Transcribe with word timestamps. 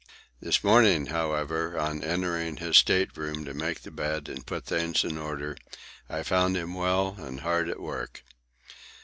This 0.39 0.63
morning, 0.63 1.05
however, 1.13 1.77
on 1.77 2.03
entering 2.03 2.57
his 2.57 2.75
state 2.75 3.15
room 3.15 3.45
to 3.45 3.53
make 3.53 3.83
the 3.83 3.91
bed 3.91 4.29
and 4.29 4.43
put 4.43 4.65
things 4.65 5.03
in 5.03 5.15
order, 5.15 5.55
I 6.09 6.23
found 6.23 6.57
him 6.57 6.73
well 6.73 7.15
and 7.19 7.41
hard 7.41 7.69
at 7.69 7.79
work. 7.79 8.23